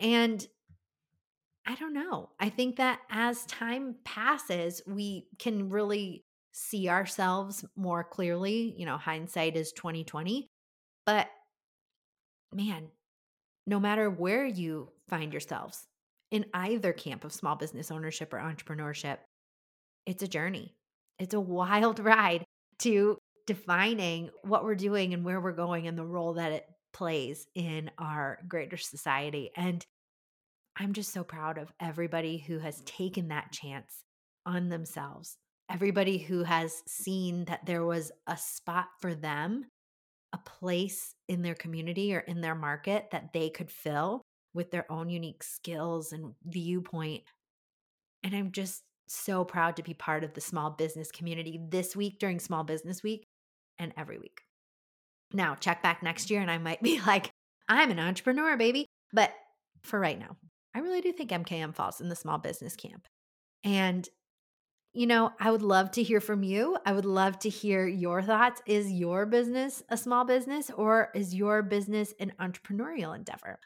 [0.00, 0.44] And
[1.64, 2.30] I don't know.
[2.40, 8.74] I think that as time passes, we can really see ourselves more clearly.
[8.76, 10.48] You know, hindsight is 2020.
[11.06, 11.28] But
[12.52, 12.88] man,
[13.66, 15.86] no matter where you find yourselves
[16.30, 19.18] in either camp of small business ownership or entrepreneurship,
[20.06, 20.74] it's a journey.
[21.18, 22.44] It's a wild ride
[22.80, 27.46] to defining what we're doing and where we're going and the role that it plays
[27.54, 29.50] in our greater society.
[29.56, 29.84] And
[30.76, 34.04] I'm just so proud of everybody who has taken that chance
[34.46, 35.36] on themselves.
[35.70, 39.66] Everybody who has seen that there was a spot for them,
[40.32, 44.22] a place in their community or in their market that they could fill
[44.54, 47.22] with their own unique skills and viewpoint.
[48.22, 52.18] And I'm just so proud to be part of the small business community this week
[52.18, 53.24] during Small Business Week
[53.78, 54.42] and every week.
[55.32, 57.30] Now, check back next year and I might be like,
[57.68, 58.86] I'm an entrepreneur, baby.
[59.12, 59.32] But
[59.82, 60.36] for right now,
[60.74, 63.06] I really do think MKM falls in the small business camp.
[63.64, 64.08] And,
[64.98, 66.76] you know, I would love to hear from you.
[66.84, 68.60] I would love to hear your thoughts.
[68.66, 73.60] Is your business a small business or is your business an entrepreneurial endeavor?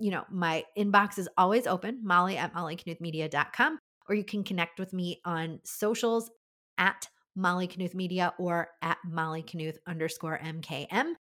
[0.00, 3.78] You know, my inbox is always open, molly at mollyknuthmedia.com,
[4.08, 6.28] or you can connect with me on socials
[6.76, 11.12] at Molly Knuth Media or at Molly Knuth underscore MKM.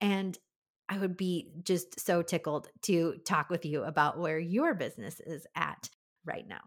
[0.00, 0.36] And
[0.88, 5.46] I would be just so tickled to talk with you about where your business is
[5.54, 5.88] at
[6.24, 6.62] right now.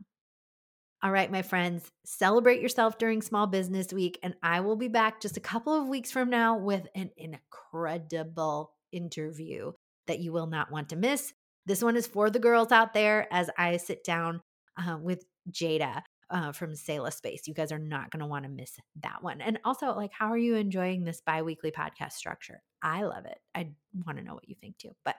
[1.03, 4.17] All right, my friends, celebrate yourself during Small Business Week.
[4.23, 8.73] And I will be back just a couple of weeks from now with an incredible
[8.91, 9.73] interview
[10.07, 11.33] that you will not want to miss.
[11.67, 14.41] This one is for the girls out there as I sit down
[14.75, 17.41] uh, with Jada uh, from Selah Space.
[17.45, 18.71] You guys are not going to want to miss
[19.03, 19.39] that one.
[19.39, 22.61] And also, like, how are you enjoying this bi weekly podcast structure?
[22.81, 23.37] I love it.
[23.53, 23.69] I
[24.05, 24.91] want to know what you think too.
[25.05, 25.15] But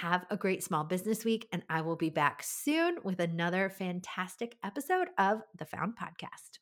[0.00, 4.56] have a great small business week, and I will be back soon with another fantastic
[4.62, 6.58] episode of the Found Podcast.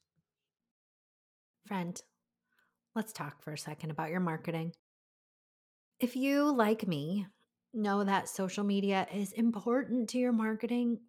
[1.67, 2.01] Friend,
[2.95, 4.73] let's talk for a second about your marketing.
[5.99, 7.27] If you, like me,
[7.73, 11.01] know that social media is important to your marketing,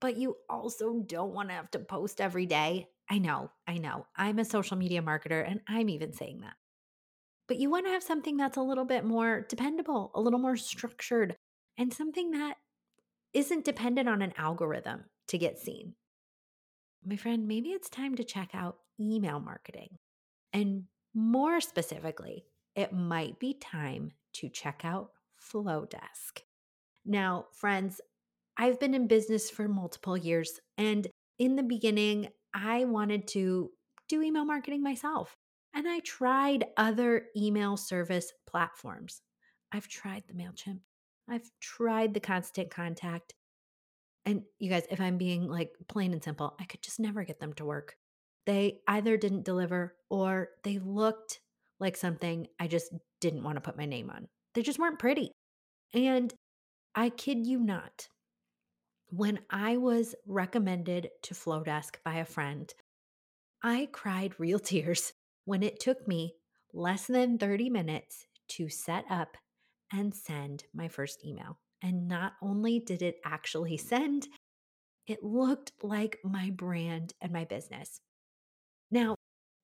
[0.00, 2.86] but you also don't want to have to post every day.
[3.10, 4.06] I know, I know.
[4.16, 6.54] I'm a social media marketer and I'm even saying that.
[7.50, 10.56] But you want to have something that's a little bit more dependable, a little more
[10.56, 11.34] structured,
[11.76, 12.58] and something that
[13.32, 15.96] isn't dependent on an algorithm to get seen.
[17.04, 19.98] My friend, maybe it's time to check out email marketing.
[20.52, 22.44] And more specifically,
[22.76, 25.10] it might be time to check out
[25.42, 26.42] Flodesk.
[27.04, 28.00] Now, friends,
[28.56, 30.60] I've been in business for multiple years.
[30.78, 31.08] And
[31.40, 33.72] in the beginning, I wanted to
[34.08, 35.36] do email marketing myself.
[35.74, 39.22] And I tried other email service platforms.
[39.72, 40.80] I've tried the MailChimp,
[41.28, 43.34] I've tried the Constant Contact.
[44.26, 47.40] And you guys, if I'm being like plain and simple, I could just never get
[47.40, 47.96] them to work.
[48.46, 51.40] They either didn't deliver or they looked
[51.78, 54.28] like something I just didn't want to put my name on.
[54.54, 55.32] They just weren't pretty.
[55.94, 56.32] And
[56.94, 58.08] I kid you not,
[59.08, 62.72] when I was recommended to Flodesk by a friend,
[63.62, 65.12] I cried real tears
[65.44, 66.34] when it took me
[66.72, 69.36] less than 30 minutes to set up
[69.92, 71.58] and send my first email.
[71.82, 74.28] And not only did it actually send,
[75.06, 78.00] it looked like my brand and my business.
[78.90, 79.16] Now,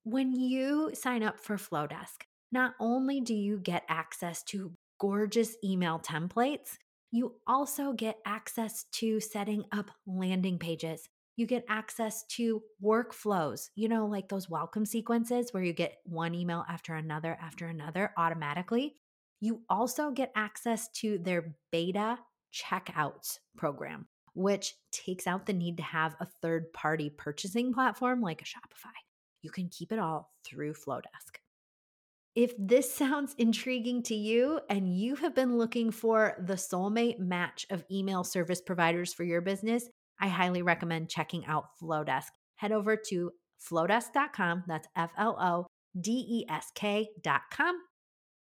[0.03, 5.99] when you sign up for Flodesk, not only do you get access to gorgeous email
[5.99, 6.77] templates,
[7.11, 11.07] you also get access to setting up landing pages.
[11.37, 16.33] You get access to workflows, you know, like those welcome sequences where you get one
[16.33, 18.95] email after another after another automatically.
[19.39, 22.17] You also get access to their beta
[22.51, 28.41] checkouts program, which takes out the need to have a third party purchasing platform like
[28.41, 28.93] a Shopify.
[29.43, 31.37] You can keep it all through Flodesk.
[32.35, 37.67] If this sounds intriguing to you and you have been looking for the soulmate match
[37.69, 39.87] of email service providers for your business,
[40.19, 42.29] I highly recommend checking out Flodesk.
[42.55, 43.31] Head over to
[43.69, 45.67] flodesk.com, that's F L O
[45.99, 47.75] D E S K.com,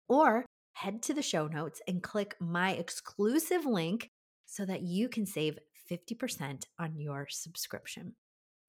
[0.08, 0.44] or
[0.74, 4.08] head to the show notes and click my exclusive link
[4.46, 5.58] so that you can save
[5.90, 8.14] 50% on your subscription.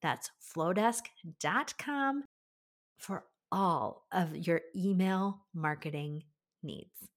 [0.01, 2.23] That's flodesk.com
[2.97, 6.23] for all of your email marketing
[6.63, 7.07] needs.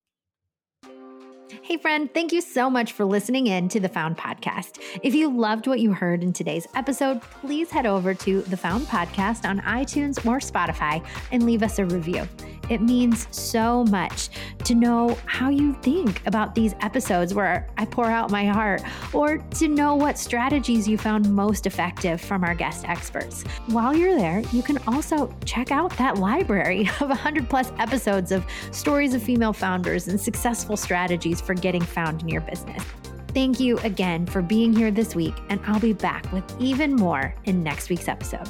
[1.62, 4.80] Hey, friend, thank you so much for listening in to the Found Podcast.
[5.03, 8.86] If you loved what you heard in today's episode, please head over to the Found
[8.86, 12.26] Podcast on iTunes or Spotify and leave us a review.
[12.71, 14.31] It means so much
[14.65, 19.39] to know how you think about these episodes where I pour out my heart, or
[19.39, 23.43] to know what strategies you found most effective from our guest experts.
[23.67, 28.45] While you're there, you can also check out that library of 100 plus episodes of
[28.71, 32.83] stories of female founders and successful strategies for getting found in your business.
[33.29, 37.35] Thank you again for being here this week, and I'll be back with even more
[37.45, 38.49] in next week's episode.